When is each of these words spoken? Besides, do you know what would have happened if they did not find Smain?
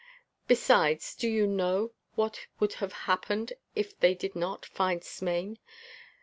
Besides, 0.47 1.13
do 1.15 1.29
you 1.29 1.45
know 1.45 1.91
what 2.15 2.47
would 2.59 2.73
have 2.81 2.91
happened 3.05 3.53
if 3.75 3.95
they 3.99 4.15
did 4.15 4.35
not 4.35 4.65
find 4.65 5.03
Smain? 5.03 5.59